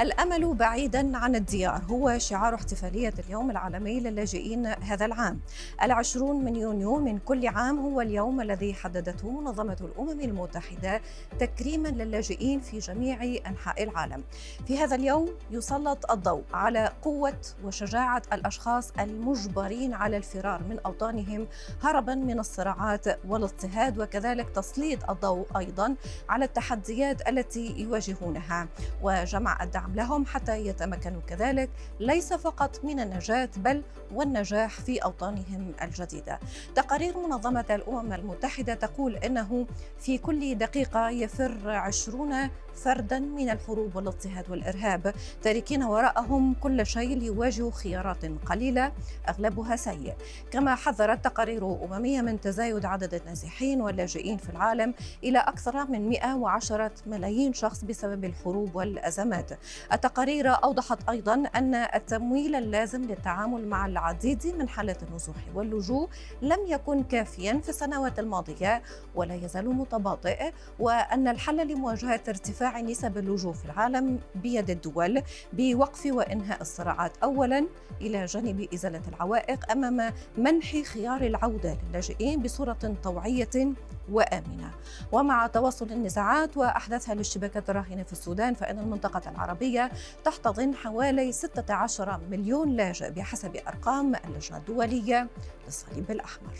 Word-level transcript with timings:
الأمل 0.00 0.54
بعيدا 0.54 1.16
عن 1.16 1.34
الديار 1.34 1.82
هو 1.90 2.18
شعار 2.18 2.54
احتفالية 2.54 3.14
اليوم 3.26 3.50
العالمي 3.50 4.00
للاجئين 4.00 4.66
هذا 4.66 5.06
العام. 5.06 5.40
العشرون 5.82 6.44
من 6.44 6.56
يونيو 6.56 6.98
من 6.98 7.18
كل 7.18 7.46
عام 7.46 7.78
هو 7.78 8.00
اليوم 8.00 8.40
الذي 8.40 8.74
حددته 8.74 9.30
منظمة 9.30 9.76
الأمم 9.80 10.20
المتحدة 10.20 11.00
تكريما 11.38 11.88
للاجئين 11.88 12.60
في 12.60 12.78
جميع 12.78 13.40
أنحاء 13.46 13.82
العالم. 13.82 14.24
في 14.66 14.78
هذا 14.78 14.96
اليوم 14.96 15.28
يسلط 15.50 16.10
الضوء 16.10 16.42
على 16.52 16.92
قوة 17.02 17.40
وشجاعة 17.64 18.22
الأشخاص 18.32 18.92
المجبرين 19.00 19.94
على 19.94 20.16
الفرار 20.16 20.62
من 20.62 20.78
أوطانهم 20.86 21.46
هربا 21.82 22.14
من 22.14 22.38
الصراعات 22.38 23.06
والاضطهاد 23.28 23.98
وكذلك 23.98 24.50
تسليط 24.50 25.10
الضوء 25.10 25.46
أيضا 25.58 25.94
على 26.28 26.44
التحديات 26.44 27.28
التي 27.28 27.74
يواجهونها. 27.76 28.68
وجمع 29.02 29.62
الدعم 29.62 29.89
لهم 29.96 30.26
حتى 30.26 30.66
يتمكنوا 30.66 31.20
كذلك 31.26 31.70
ليس 32.00 32.32
فقط 32.32 32.84
من 32.84 33.00
النجاة 33.00 33.48
بل 33.56 33.82
والنجاح 34.14 34.80
في 34.80 34.98
أوطانهم 34.98 35.72
الجديدة. 35.82 36.40
تقارير 36.74 37.18
منظمة 37.18 37.64
الأمم 37.70 38.12
المتحدة 38.12 38.74
تقول 38.74 39.16
أنه 39.16 39.66
في 39.98 40.18
كل 40.18 40.54
دقيقة 40.58 41.10
يفر 41.10 41.70
عشرون 41.70 42.50
فردا 42.74 43.18
من 43.18 43.50
الحروب 43.50 43.96
والاضطهاد 43.96 44.50
والإرهاب 44.50 45.14
تاركين 45.42 45.82
وراءهم 45.82 46.54
كل 46.54 46.86
شيء 46.86 47.18
ليواجهوا 47.18 47.70
خيارات 47.70 48.24
قليلة 48.46 48.92
أغلبها 49.28 49.76
سيء. 49.76 50.14
كما 50.50 50.74
حذرت 50.74 51.24
تقارير 51.24 51.84
أممية 51.84 52.20
من 52.20 52.40
تزايد 52.40 52.84
عدد 52.84 53.14
النازحين 53.14 53.80
واللاجئين 53.82 54.36
في 54.36 54.50
العالم 54.50 54.94
إلى 55.24 55.38
أكثر 55.38 55.86
من 55.86 56.08
110 56.08 56.90
ملايين 57.06 57.52
شخص 57.52 57.84
بسبب 57.84 58.24
الحروب 58.24 58.76
والأزمات. 58.76 59.50
التقارير 59.92 60.48
أوضحت 60.64 61.08
أيضا 61.08 61.34
أن 61.54 61.74
التمويل 61.74 62.54
اللازم 62.54 63.04
للتعامل 63.04 63.68
مع 63.68 63.86
العديد 63.86 64.46
من 64.58 64.68
حالات 64.68 65.02
النزوح 65.02 65.36
واللجوء 65.54 66.08
لم 66.42 66.58
يكن 66.66 67.02
كافيا 67.02 67.60
في 67.62 67.68
السنوات 67.68 68.18
الماضية 68.18 68.82
ولا 69.14 69.34
يزال 69.34 69.68
متباطئ 69.68 70.52
وأن 70.78 71.28
الحل 71.28 71.68
لمواجهة 71.68 72.20
ارتفاع 72.28 72.80
نسب 72.80 73.18
اللجوء 73.18 73.52
في 73.52 73.64
العالم 73.64 74.18
بيد 74.34 74.70
الدول 74.70 75.22
بوقف 75.52 76.06
وإنهاء 76.06 76.60
الصراعات. 76.60 77.12
اولا 77.22 77.66
إلى 78.00 78.24
جانب 78.26 78.68
إزالة 78.74 79.02
العوائق 79.08 79.70
أمام 79.70 80.12
منح 80.38 80.76
خيار 80.82 81.20
العودة 81.20 81.76
للاجئين 81.90 82.42
بصورة 82.42 82.94
طوعية 83.04 83.74
وآمنة. 84.12 84.70
ومع 85.12 85.46
تواصل 85.46 85.90
النزاعات 85.92 86.56
وأحداثها 86.56 87.12
الاشتباكات 87.12 87.70
الراهنة 87.70 88.02
في 88.02 88.12
السودان 88.12 88.54
فإن 88.54 88.78
المنطقة 88.78 89.30
العربيه 89.70 89.90
تحتضن 90.24 90.74
حوالي 90.74 91.32
16 91.32 92.20
مليون 92.30 92.76
لاجئ 92.76 93.10
بحسب 93.10 93.56
أرقام 93.56 94.14
اللجنة 94.14 94.58
الدولية 94.58 95.28
للصليب 95.66 96.10
الأحمر. 96.10 96.54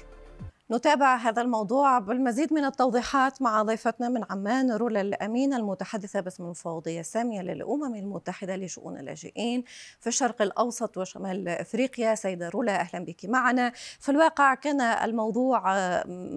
نتابع 0.73 1.17
هذا 1.17 1.43
الموضوع 1.43 1.99
بالمزيد 1.99 2.53
من 2.53 2.65
التوضيحات 2.65 3.43
مع 3.43 3.63
ضيفتنا 3.63 4.09
من 4.09 4.25
عمان 4.31 4.73
رولا 4.73 5.01
الأمين 5.01 5.55
المتحدثة 5.55 6.21
باسم 6.21 6.45
المفوضية 6.45 7.01
السامية 7.01 7.43
للأمم 7.43 7.95
المتحدة 7.95 8.57
لشؤون 8.57 8.99
اللاجئين 8.99 9.65
في 10.01 10.07
الشرق 10.07 10.43
الأوسط 10.43 10.97
وشمال 10.97 11.49
أفريقيا. 11.49 12.15
سيدة 12.15 12.49
رولا 12.49 12.81
أهلا 12.81 13.05
بك 13.05 13.25
معنا. 13.25 13.73
في 14.01 14.09
الواقع 14.09 14.55
كان 14.55 14.81
الموضوع 14.81 15.63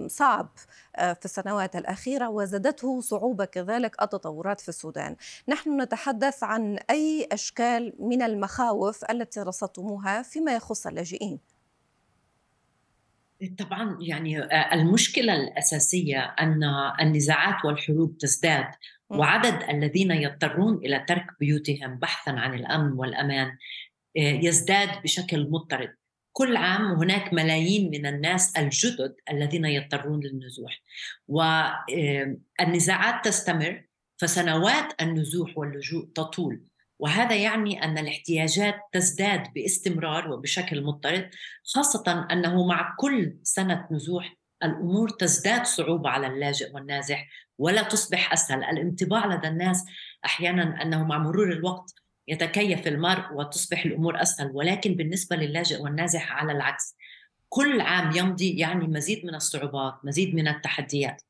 صعب 0.06 0.48
آه، 0.96 1.12
في 1.12 1.24
السنوات 1.24 1.76
الأخيرة 1.76 2.28
وزادته 2.28 3.00
صعوبة 3.00 3.44
كذلك 3.44 4.02
التطورات 4.02 4.60
في 4.60 4.68
السودان. 4.68 5.16
نحن 5.48 5.80
نتحدث 5.80 6.44
عن 6.44 6.78
أي 6.90 7.28
أشكال 7.32 7.92
من 7.98 8.22
المخاوف 8.22 9.10
التي 9.10 9.40
رصدتموها 9.40 10.22
فيما 10.22 10.54
يخص 10.54 10.86
اللاجئين. 10.86 11.53
طبعا 13.58 13.98
يعني 14.00 14.38
آه، 14.38 14.74
المشكلة 14.74 15.34
الأساسية 15.34 16.20
أن 16.20 16.64
النزاعات 17.00 17.64
والحروب 17.64 18.18
تزداد 18.18 18.66
وعدد 19.10 19.62
الذين 19.70 20.10
يضطرون 20.10 20.76
إلى 20.76 21.04
ترك 21.08 21.26
بيوتهم 21.40 21.98
بحثا 21.98 22.30
عن 22.30 22.54
الأمن 22.54 22.92
والأمان 22.92 23.46
آه، 24.16 24.20
يزداد 24.20 25.02
بشكل 25.02 25.50
مضطرد 25.50 25.94
كل 26.32 26.56
عام 26.56 26.82
هناك 26.84 27.32
ملايين 27.32 27.90
من 27.90 28.06
الناس 28.06 28.56
الجدد 28.56 29.14
الذين 29.30 29.64
يضطرون 29.64 30.20
للنزوح 30.24 30.82
والنزاعات 31.28 33.24
تستمر 33.24 33.84
فسنوات 34.16 35.02
النزوح 35.02 35.58
واللجوء 35.58 36.08
تطول. 36.14 36.60
وهذا 36.98 37.36
يعني 37.36 37.84
أن 37.84 37.98
الاحتياجات 37.98 38.74
تزداد 38.92 39.52
باستمرار 39.52 40.32
وبشكل 40.32 40.84
مضطرد 40.84 41.30
خاصة 41.64 42.26
أنه 42.30 42.66
مع 42.66 42.94
كل 42.98 43.36
سنة 43.42 43.88
نزوح 43.90 44.36
الأمور 44.62 45.08
تزداد 45.08 45.66
صعوبة 45.66 46.10
على 46.10 46.26
اللاجئ 46.26 46.74
والنازح 46.74 47.28
ولا 47.58 47.82
تصبح 47.82 48.32
أسهل، 48.32 48.64
الانطباع 48.64 49.26
لدى 49.26 49.48
الناس 49.48 49.84
أحيانا 50.24 50.82
أنه 50.82 51.04
مع 51.04 51.18
مرور 51.18 51.52
الوقت 51.52 51.94
يتكيف 52.28 52.86
المرء 52.86 53.32
وتصبح 53.32 53.84
الأمور 53.84 54.22
أسهل، 54.22 54.50
ولكن 54.54 54.94
بالنسبة 54.94 55.36
للاجئ 55.36 55.80
والنازح 55.80 56.32
على 56.32 56.52
العكس 56.52 56.96
كل 57.48 57.80
عام 57.80 58.16
يمضي 58.16 58.58
يعني 58.58 58.86
مزيد 58.86 59.26
من 59.26 59.34
الصعوبات، 59.34 59.94
مزيد 60.04 60.34
من 60.34 60.48
التحديات. 60.48 61.22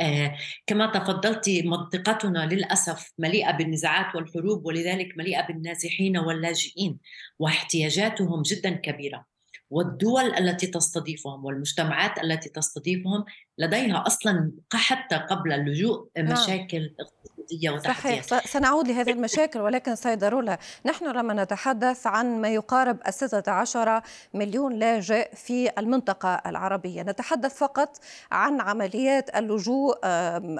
آه، 0.00 0.36
كما 0.66 0.86
تفضلت 0.86 1.50
منطقتنا 1.64 2.46
للأسف 2.46 3.12
مليئة 3.18 3.50
بالنزاعات 3.50 4.14
والحروب 4.14 4.66
ولذلك 4.66 5.18
مليئة 5.18 5.46
بالنازحين 5.46 6.18
واللاجئين 6.18 6.98
واحتياجاتهم 7.38 8.42
جدا 8.42 8.70
كبيرة 8.70 9.26
والدول 9.70 10.34
التي 10.34 10.66
تستضيفهم 10.66 11.44
والمجتمعات 11.44 12.24
التي 12.24 12.48
تستضيفهم 12.48 13.24
لديها 13.58 14.04
أصلا 14.06 14.52
حتى 14.72 15.16
قبل 15.16 15.52
اللجوء 15.52 16.08
نعم. 16.16 16.32
مشاكل 16.32 16.94
اقتصادية 17.00 17.37
وتحديات 17.52 18.24
صحيح 18.24 18.46
سنعود 18.46 18.88
لهذه 18.88 19.10
المشاكل 19.10 19.60
ولكن 19.60 19.94
سيدة 19.96 20.28
رولا 20.28 20.58
نحن 20.86 21.06
لما 21.06 21.34
نتحدث 21.44 22.06
عن 22.06 22.40
ما 22.40 22.48
يقارب 22.48 22.98
الستة 23.06 23.52
عشر 23.52 24.00
مليون 24.34 24.72
لاجئ 24.72 25.34
في 25.34 25.70
المنطقة 25.78 26.42
العربية 26.46 27.02
نتحدث 27.02 27.54
فقط 27.56 27.98
عن 28.32 28.60
عمليات 28.60 29.36
اللجوء 29.36 29.98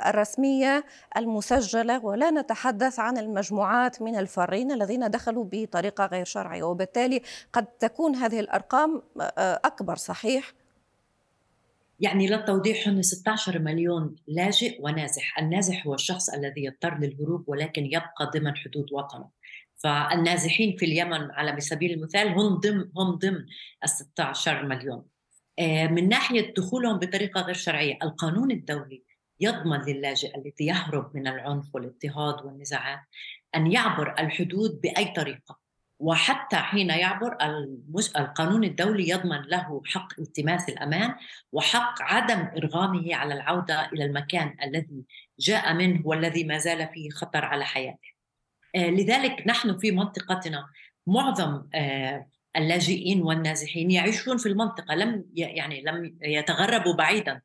الرسمية 0.09 0.85
المسجلة 1.17 2.05
ولا 2.05 2.31
نتحدث 2.31 2.99
عن 2.99 3.19
المجموعات 3.19 4.03
من 4.03 4.17
الفارين 4.17 4.73
الذين 4.73 5.11
دخلوا 5.11 5.45
بطريقة 5.53 6.07
غير 6.07 6.25
شرعية. 6.25 6.63
وبالتالي 6.63 7.23
قد 7.53 7.67
تكون 7.67 8.15
هذه 8.15 8.41
الأرقام 8.41 9.03
أكبر 9.39 9.97
صحيح؟ 9.97 10.53
يعني 12.01 12.27
للتوضيح 12.27 12.89
هن 12.89 13.03
16 13.03 13.59
مليون 13.59 14.17
لاجئ 14.27 14.79
ونازح. 14.81 15.39
النازح 15.39 15.87
هو 15.87 15.95
الشخص 15.95 16.29
الذي 16.29 16.65
يضطر 16.65 16.99
للهروب 16.99 17.45
ولكن 17.49 17.87
يبقى 17.87 18.31
ضمن 18.35 18.57
حدود 18.57 18.93
وطنه. 18.93 19.31
فالنازحين 19.77 20.77
في 20.77 20.85
اليمن 20.85 21.31
على 21.31 21.61
سبيل 21.61 21.93
المثال 21.93 22.29
هم 22.29 22.55
ضمن 22.55 22.91
هم 22.97 23.11
ضمن 23.11 23.45
ال 23.85 23.89
16 23.89 24.67
مليون. 24.67 25.05
آه، 25.59 25.87
من 25.87 26.09
ناحية 26.09 26.55
دخولهم 26.55 26.99
بطريقة 26.99 27.41
غير 27.41 27.55
شرعية 27.55 27.99
القانون 28.03 28.51
الدولي 28.51 29.05
يضمن 29.41 29.81
للاجئ 29.81 30.37
الذي 30.37 30.67
يهرب 30.67 31.17
من 31.17 31.27
العنف 31.27 31.75
والإضطهاد 31.75 32.45
والنزاعات 32.45 33.01
أن 33.55 33.73
يعبر 33.73 34.15
الحدود 34.19 34.81
بأي 34.81 35.13
طريقة. 35.17 35.68
وحتى 36.01 36.57
حين 36.57 36.91
يعبر 36.91 37.37
القانون 38.17 38.65
الدولي 38.65 39.09
يضمن 39.09 39.43
له 39.43 39.83
حق 39.87 40.21
التماس 40.21 40.69
الأمان 40.69 41.15
وحق 41.53 42.03
عدم 42.03 42.49
إرغامه 42.57 43.15
على 43.15 43.35
العودة 43.35 43.89
إلى 43.93 44.05
المكان 44.05 44.57
الذي 44.63 45.05
جاء 45.39 45.75
منه 45.75 46.03
والذي 46.05 46.45
ما 46.45 46.59
زال 46.59 46.89
فيه 46.95 47.11
خطر 47.11 47.45
على 47.45 47.65
حياته. 47.65 48.09
آه، 48.75 48.91
لذلك 48.91 49.47
نحن 49.47 49.79
في 49.79 49.91
منطقتنا 49.91 50.67
معظم 51.07 51.69
آه، 51.75 52.27
اللاجئين 52.57 53.23
والنازحين 53.23 53.91
يعيشون 53.91 54.37
في 54.37 54.47
المنطقة 54.47 54.95
لم 54.95 55.25
يعني 55.35 55.83
لم 55.83 56.19
يتغربوا 56.23 56.95
بعيدا 56.95 57.41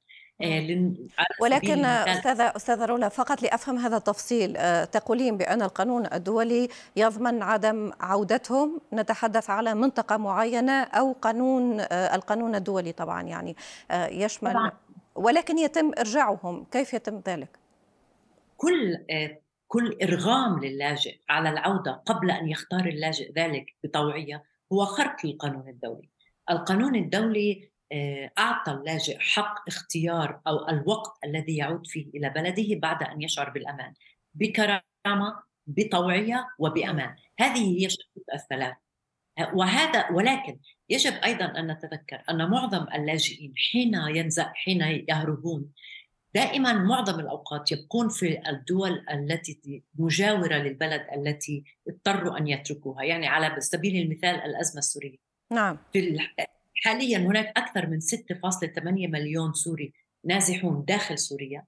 ولكن 1.39 1.85
استاذه 1.85 2.53
أستاذة 2.55 2.85
رولا 2.85 3.09
فقط 3.09 3.41
لأفهم 3.41 3.77
هذا 3.77 3.97
التفصيل 3.97 4.57
آه، 4.57 4.85
تقولين 4.85 5.37
بأن 5.37 5.61
القانون 5.61 6.05
الدولي 6.13 6.69
يضمن 6.95 7.41
عدم 7.41 7.91
عودتهم 7.99 8.81
نتحدث 8.93 9.49
على 9.49 9.73
منطقة 9.73 10.17
معينة 10.17 10.83
أو 10.83 11.11
قانون 11.21 11.79
آه، 11.79 12.15
القانون 12.15 12.55
الدولي 12.55 12.91
طبعا 12.91 13.21
يعني 13.21 13.55
يشمل 13.91 14.51
طبعا. 14.51 14.71
ولكن 15.15 15.57
يتم 15.57 15.91
إرجاعهم 15.99 16.65
كيف 16.71 16.93
يتم 16.93 17.21
ذلك؟ 17.27 17.59
كل 18.57 18.97
كل 19.67 19.97
إرغام 20.03 20.59
للاجئ 20.59 21.19
على 21.29 21.49
العودة 21.49 21.91
قبل 22.05 22.31
أن 22.31 22.47
يختار 22.47 22.85
اللاجئ 22.85 23.33
ذلك 23.33 23.65
بطوعية 23.83 24.43
هو 24.73 24.85
خرق 24.85 25.25
للقانون 25.25 25.69
الدولي. 25.69 26.09
القانون 26.49 26.95
الدولي 26.95 27.51
آه، 27.53 27.72
أعطى 28.37 28.71
اللاجئ 28.71 29.17
حق 29.19 29.67
اختيار 29.67 30.41
أو 30.47 30.69
الوقت 30.69 31.17
الذي 31.25 31.57
يعود 31.57 31.87
فيه 31.87 32.05
إلى 32.15 32.29
بلده 32.29 32.79
بعد 32.79 33.03
أن 33.03 33.21
يشعر 33.21 33.49
بالأمان 33.49 33.93
بكرامة 34.33 35.43
بطوعية 35.67 36.47
وبأمان 36.59 37.15
هذه 37.39 37.79
هي 37.79 37.85
الشروط 37.85 38.25
الثلاث 38.33 38.75
وهذا 39.53 40.11
ولكن 40.11 40.59
يجب 40.89 41.13
أيضا 41.13 41.45
أن 41.45 41.71
نتذكر 41.71 42.23
أن 42.29 42.49
معظم 42.49 42.85
اللاجئين 42.93 43.53
حين 43.71 43.93
ينزل 43.93 44.45
حين 44.53 44.81
يهربون 45.09 45.69
دائما 46.35 46.73
معظم 46.73 47.19
الأوقات 47.19 47.71
يبقون 47.71 48.09
في 48.09 48.49
الدول 48.49 49.05
التي 49.11 49.83
مجاورة 49.95 50.55
للبلد 50.55 51.07
التي 51.15 51.63
اضطروا 51.87 52.37
أن 52.37 52.47
يتركوها، 52.47 53.03
يعني 53.03 53.27
على 53.27 53.61
سبيل 53.61 54.01
المثال 54.03 54.35
الأزمة 54.35 54.79
السورية. 54.79 55.17
نعم. 55.51 55.77
في 55.93 56.19
حاليا 56.75 57.17
هناك 57.17 57.53
أكثر 57.57 57.87
من 57.87 57.99
6.8 57.99 58.81
مليون 58.85 59.53
سوري 59.53 59.93
نازحون 60.25 60.85
داخل 60.87 61.17
سوريا 61.17 61.65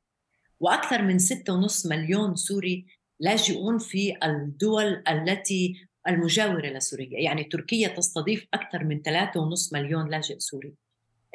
وأكثر 0.59 1.01
من 1.01 1.19
6.5 1.19 1.89
مليون 1.89 2.35
سوري 2.35 2.85
لاجئون 3.19 3.77
في 3.77 4.17
الدول 4.23 5.03
التي 5.07 5.87
المجاورة 6.07 6.67
لسوريا. 6.67 7.19
يعني 7.19 7.43
تركيا 7.43 7.87
تستضيف 7.87 8.47
أكثر 8.53 8.83
من 8.83 9.01
3.5 9.03 9.73
مليون 9.73 10.09
لاجئ 10.09 10.39
سوري. 10.39 10.73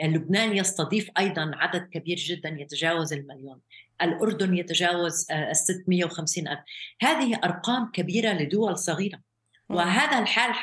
لبنان 0.02 0.56
يستضيف 0.56 1.10
أيضا 1.18 1.50
عدد 1.54 1.88
كبير 1.88 2.16
جدا 2.16 2.48
يتجاوز 2.48 3.12
المليون. 3.12 3.60
الأردن 4.02 4.56
يتجاوز 4.56 5.26
ال 5.30 5.56
650 5.56 6.48
ألف. 6.48 6.60
هذه 7.00 7.40
أرقام 7.44 7.90
كبيرة 7.90 8.32
لدول 8.32 8.78
صغيرة. 8.78 9.20
وهذا 9.68 10.18
الحال 10.18 10.54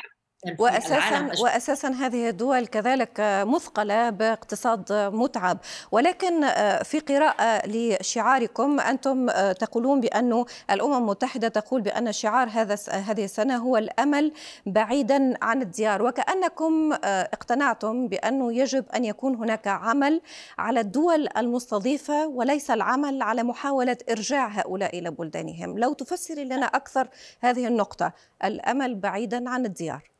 واساسا 0.58 1.30
واساسا 1.42 1.88
هذه 1.88 2.28
الدول 2.28 2.66
كذلك 2.66 3.20
مثقلة 3.46 4.10
باقتصاد 4.10 4.92
متعب. 4.92 5.58
ولكن 5.92 6.40
في 6.82 7.00
قراءة 7.08 7.66
لشعاركم 7.66 8.80
أنتم 8.80 9.30
تقولون 9.52 10.00
بانه 10.00 10.46
الأمم 10.70 10.94
المتحدة 10.94 11.48
تقول 11.48 11.80
بأن 11.80 12.12
شعار 12.12 12.48
هذا 12.48 12.76
هذه 12.90 13.24
السنة 13.24 13.56
هو 13.56 13.76
الأمل 13.76 14.32
بعيدا 14.66 15.34
عن 15.42 15.62
الديار. 15.62 16.02
وكأنكم 16.02 16.92
اقتنعتم 17.04 18.08
بأنه 18.08 18.52
يجب 18.52 18.84
أن 18.94 19.04
يكون 19.04 19.34
هناك 19.34 19.68
عمل 19.68 20.20
على 20.58 20.80
الدول 20.80 21.28
المستضيفة 21.36 22.26
وليس 22.26 22.70
العمل 22.70 23.22
على 23.22 23.42
محاولة 23.42 23.96
إرجاع 24.10 24.46
هؤلاء 24.46 24.98
إلى 24.98 25.10
بلدانهم. 25.10 25.78
لو 25.78 25.92
تفسري 25.92 26.44
لنا 26.44 26.66
أكثر 26.66 27.08
هذه 27.40 27.66
النقطة 27.66 28.12
الأمل 28.44 28.94
بعيدا 28.94 29.50
عن 29.50 29.66
الديار. 29.66 30.17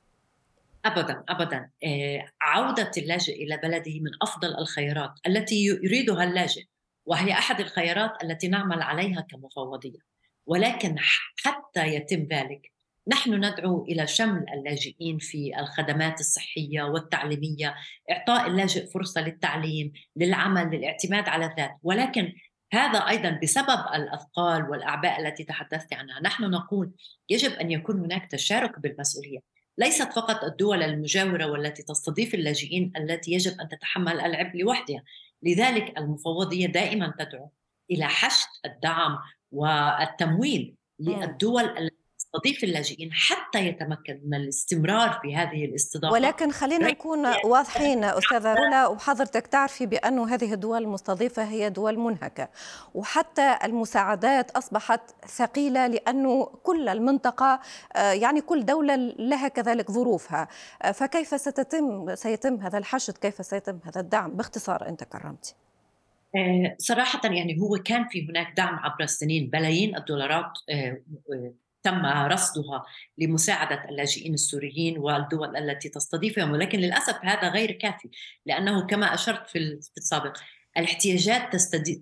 ابدا 0.88 1.24
ابدا. 1.28 1.70
آه، 1.84 2.24
عودة 2.40 2.90
اللاجئ 2.98 3.32
إلى 3.44 3.56
بلده 3.56 4.00
من 4.00 4.10
أفضل 4.22 4.48
الخيارات 4.58 5.10
التي 5.26 5.64
يريدها 5.64 6.24
اللاجئ 6.24 6.64
وهي 7.06 7.32
أحد 7.32 7.60
الخيارات 7.60 8.24
التي 8.24 8.48
نعمل 8.48 8.82
عليها 8.82 9.20
كمفوضية. 9.20 9.98
ولكن 10.46 10.96
حتى 11.44 11.86
يتم 11.86 12.28
ذلك 12.32 12.72
نحن 13.08 13.34
ندعو 13.34 13.84
إلى 13.84 14.06
شمل 14.06 14.44
اللاجئين 14.54 15.18
في 15.18 15.60
الخدمات 15.60 16.20
الصحية 16.20 16.82
والتعليمية، 16.82 17.74
إعطاء 18.10 18.46
اللاجئ 18.46 18.86
فرصة 18.86 19.20
للتعليم، 19.20 19.92
للعمل، 20.16 20.76
للاعتماد 20.76 21.28
على 21.28 21.46
الذات، 21.46 21.70
ولكن 21.82 22.32
هذا 22.72 22.98
أيضا 22.98 23.38
بسبب 23.42 23.80
الأثقال 23.94 24.70
والأعباء 24.70 25.20
التي 25.20 25.44
تحدثت 25.44 25.94
عنها، 25.94 26.20
نحن 26.20 26.44
نقول 26.44 26.92
يجب 27.30 27.52
أن 27.52 27.70
يكون 27.70 28.00
هناك 28.00 28.30
تشارك 28.30 28.80
بالمسؤولية، 28.80 29.38
ليست 29.78 30.12
فقط 30.12 30.44
الدول 30.44 30.82
المجاورة 30.82 31.46
والتي 31.46 31.82
تستضيف 31.82 32.34
اللاجئين 32.34 32.92
التي 32.96 33.32
يجب 33.32 33.60
أن 33.60 33.68
تتحمل 33.68 34.20
العبء 34.20 34.58
لوحدها، 34.58 35.02
لذلك 35.42 35.98
المفوضية 35.98 36.66
دائما 36.66 37.14
تدعو 37.18 37.50
إلى 37.90 38.04
حشد 38.04 38.48
الدعم 38.66 39.18
والتمويل 39.52 40.74
للدول 41.00 41.87
التي 42.36 42.52
تستضيف 42.52 42.64
اللاجئين 42.64 43.12
حتى 43.12 43.66
يتمكن 43.66 44.20
من 44.24 44.34
الاستمرار 44.34 45.18
في 45.22 45.36
هذه 45.36 45.64
الاستضافة. 45.64 46.12
ولكن 46.12 46.50
خلينا 46.50 46.90
نكون 46.90 47.26
واضحين 47.44 48.04
أستاذة 48.18 48.54
رولا 48.54 48.86
وحضرتك 48.86 49.46
تعرفي 49.46 49.86
بأن 49.86 50.18
هذه 50.18 50.52
الدول 50.54 50.82
المستضيفة 50.82 51.44
هي 51.44 51.70
دول 51.70 51.98
منهكة 51.98 52.48
وحتى 52.94 53.58
المساعدات 53.64 54.50
أصبحت 54.50 55.00
ثقيلة 55.26 55.86
لأنه 55.86 56.44
كل 56.44 56.88
المنطقة 56.88 57.60
آه، 57.96 58.12
يعني 58.12 58.40
كل 58.40 58.64
دولة 58.64 58.96
لها 58.96 59.48
كذلك 59.48 59.90
ظروفها. 59.90 60.48
آه، 60.82 60.92
فكيف 60.92 61.40
ستتم 61.40 62.14
سيتم 62.14 62.54
هذا 62.54 62.78
الحشد؟ 62.78 63.18
كيف 63.18 63.46
سيتم 63.46 63.78
هذا 63.84 64.00
الدعم؟ 64.00 64.36
باختصار 64.36 64.88
انت 64.88 65.04
كرمتي 65.04 65.54
آه، 66.36 66.76
صراحة 66.78 67.20
يعني 67.24 67.60
هو 67.60 67.78
كان 67.84 68.08
في 68.08 68.28
هناك 68.30 68.56
دعم 68.56 68.74
عبر 68.74 69.02
السنين 69.02 69.50
بلايين 69.50 69.96
الدولارات 69.96 70.52
تم 71.82 72.06
رصدها 72.06 72.84
لمساعدة 73.18 73.84
اللاجئين 73.88 74.34
السوريين 74.34 74.98
والدول 74.98 75.56
التي 75.56 75.88
تستضيفهم 75.88 76.50
ولكن 76.50 76.78
للأسف 76.78 77.18
هذا 77.22 77.48
غير 77.48 77.72
كافي 77.72 78.08
لأنه 78.46 78.86
كما 78.86 79.14
أشرت 79.14 79.48
في 79.48 79.78
السابق 79.96 80.36
الاحتياجات 80.78 81.56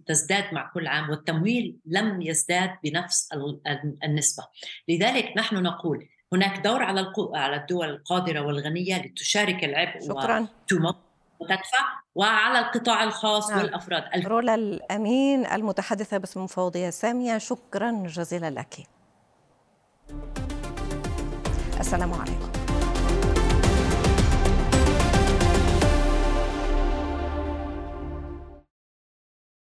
تزداد 0.07 0.55
مع 0.55 0.71
كل 0.75 0.87
عام 0.87 1.11
والتمويل 1.11 1.77
لم 1.87 2.23
يزداد 2.23 2.71
بنفس 2.85 3.29
النسبة. 4.05 4.45
لذلك 4.89 5.33
نحن 5.37 5.63
نقول 5.63 6.09
هناك 6.33 6.59
دور 6.59 6.83
على 6.83 7.13
على 7.35 7.57
الدول 7.57 7.91
القادرة 7.91 8.41
والغنية 8.41 9.03
لتشارك 9.03 9.65
العبء 9.65 10.01
شكرا. 10.09 10.49
وتدفع 11.41 11.85
وعلى 12.15 12.59
القطاع 12.59 13.05
الخاص 13.05 13.51
نعم. 13.51 13.59
والأفراد. 13.59 14.27
رولا 14.27 14.55
الأمين 14.55 15.47
المتحدثة 15.47 16.19
باسم 16.19 16.41
المفوضيه 16.41 16.91
سامية 16.91 17.39
شكرا 17.39 18.03
جزيلا 18.07 18.51
لك. 18.51 18.96
السلام 21.81 22.13
عليكم. 22.13 22.56